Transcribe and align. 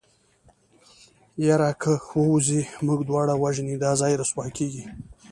يره 1.47 1.71
که 1.81 1.91
ووځې 2.19 2.61
موږ 2.85 2.99
دواړه 3.09 3.33
وژني 3.43 3.75
دا 3.83 3.91
ځای 4.01 4.13
رسوا 4.21 4.45
کېږي. 4.57 4.85